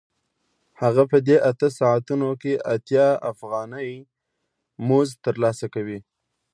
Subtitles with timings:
[0.81, 3.91] هغه په دې اته ساعتونو کې اتیا افغانۍ
[4.87, 5.99] مزد ترلاسه کوي